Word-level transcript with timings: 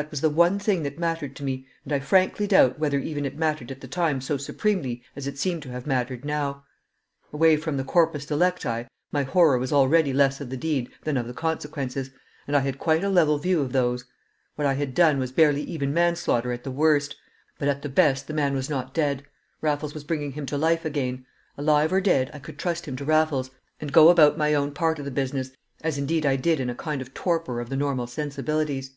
That 0.00 0.12
was 0.12 0.20
the 0.20 0.30
one 0.30 0.60
thing 0.60 0.84
that 0.84 1.00
mattered 1.00 1.34
to 1.34 1.42
me, 1.42 1.66
and 1.82 1.92
I 1.92 1.98
frankly 1.98 2.46
doubt 2.46 2.78
whether 2.78 3.00
even 3.00 3.26
it 3.26 3.36
mattered 3.36 3.72
at 3.72 3.80
the 3.80 3.88
time 3.88 4.20
so 4.20 4.36
supremely 4.36 5.02
as 5.16 5.26
it 5.26 5.38
seemed 5.38 5.64
to 5.64 5.70
have 5.72 5.88
mattered 5.88 6.24
now. 6.24 6.62
Away 7.32 7.56
from 7.56 7.76
the 7.76 7.82
corpus 7.82 8.24
delicti, 8.24 8.84
my 9.10 9.24
horror 9.24 9.58
was 9.58 9.72
already 9.72 10.12
less 10.12 10.40
of 10.40 10.50
the 10.50 10.56
deed 10.56 10.88
than 11.02 11.16
of 11.16 11.26
the 11.26 11.34
consequences, 11.34 12.12
and 12.46 12.56
I 12.56 12.60
had 12.60 12.78
quite 12.78 13.02
a 13.02 13.08
level 13.08 13.38
view 13.38 13.60
of 13.60 13.72
those. 13.72 14.04
What 14.54 14.68
I 14.68 14.74
had 14.74 14.94
done 14.94 15.18
was 15.18 15.32
barely 15.32 15.62
even 15.62 15.92
manslaughter 15.92 16.52
at 16.52 16.62
the 16.62 16.70
worst. 16.70 17.16
But 17.58 17.66
at 17.66 17.82
the 17.82 17.88
best 17.88 18.28
the 18.28 18.34
man 18.34 18.54
was 18.54 18.70
not 18.70 18.94
dead. 18.94 19.24
Raffles 19.60 19.94
was 19.94 20.04
bringing 20.04 20.30
him 20.30 20.46
to 20.46 20.56
life 20.56 20.84
again. 20.84 21.26
Alive 21.56 21.92
or 21.92 22.00
dead, 22.00 22.30
I 22.32 22.38
could 22.38 22.56
trust 22.56 22.86
him 22.86 22.94
to 22.98 23.04
Raffles, 23.04 23.50
and 23.80 23.92
go 23.92 24.10
about 24.10 24.38
my 24.38 24.54
own 24.54 24.70
part 24.70 25.00
of 25.00 25.04
the 25.04 25.10
business, 25.10 25.50
as 25.82 25.98
indeed 25.98 26.24
I 26.24 26.36
did 26.36 26.60
in 26.60 26.70
a 26.70 26.74
kind 26.76 27.02
of 27.02 27.12
torpor 27.14 27.58
of 27.60 27.68
the 27.68 27.76
normal 27.76 28.06
sensibilities. 28.06 28.92